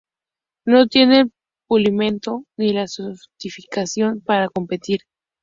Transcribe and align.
No 0.65 0.87
tiene 0.87 1.19
el 1.19 1.31
pulimento 1.67 2.45
ni 2.57 2.73
la 2.73 2.87
sofisticación 2.87 4.21
para 4.21 4.49
competir". 4.49 5.01